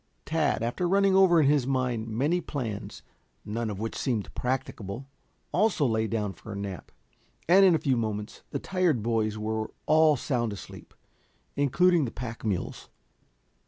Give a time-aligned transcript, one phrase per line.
[0.25, 3.03] Tad after running over in his mind many plans,
[3.45, 5.05] none of which seemed practicable,
[5.51, 6.91] also lay down for a nap,
[7.47, 10.95] and in a few moments the tired boys were all sound asleep,
[11.55, 12.89] including the pack mules.